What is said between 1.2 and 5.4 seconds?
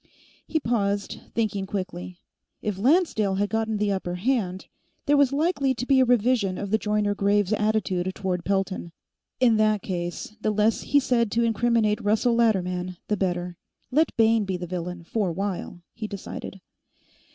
thinking quickly. If Lancedale had gotten the upper hand, there was